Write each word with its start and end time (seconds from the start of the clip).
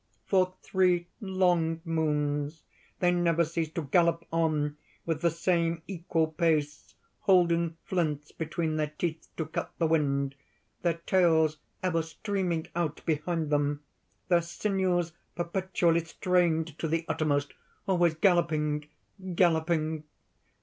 _)"For 0.25 0.55
three 0.63 1.09
long 1.19 1.79
moons 1.85 2.63
they 3.01 3.11
never 3.11 3.45
ceased 3.45 3.75
to 3.75 3.83
gallop 3.83 4.25
on 4.33 4.77
with 5.05 5.21
the 5.21 5.29
same 5.29 5.83
equal 5.85 6.25
pace, 6.25 6.95
holdings 7.19 7.73
flints 7.85 8.31
between 8.31 8.77
their 8.77 8.91
teeth 8.97 9.27
to 9.37 9.45
cut 9.45 9.71
the 9.77 9.85
wind, 9.85 10.33
their 10.81 10.95
tails 11.05 11.57
ever 11.83 12.01
streaming 12.01 12.65
out 12.75 13.03
behind 13.05 13.51
them, 13.51 13.83
their 14.27 14.41
sinews 14.41 15.11
perpetually 15.35 16.03
strained 16.03 16.79
to 16.79 16.87
the 16.87 17.05
uttermost, 17.07 17.53
always 17.85 18.15
galloping, 18.15 18.87
galloping. 19.35 20.03